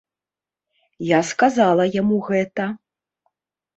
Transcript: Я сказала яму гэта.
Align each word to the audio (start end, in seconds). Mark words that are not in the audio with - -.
Я 1.09 1.19
сказала 1.31 1.83
яму 2.01 2.17
гэта. 2.31 2.63